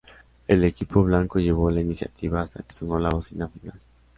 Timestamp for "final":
3.47-3.79